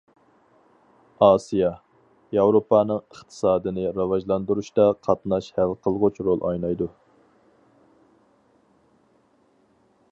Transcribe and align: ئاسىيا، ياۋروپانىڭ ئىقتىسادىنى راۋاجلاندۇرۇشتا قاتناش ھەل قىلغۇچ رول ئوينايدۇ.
ئاسىيا، 1.25 1.67
ياۋروپانىڭ 2.37 3.01
ئىقتىسادىنى 3.03 3.85
راۋاجلاندۇرۇشتا 3.99 4.87
قاتناش 5.09 5.51
ھەل 5.59 5.75
قىلغۇچ 5.85 6.19
رول 6.29 6.43
ئوينايدۇ. 6.49 6.91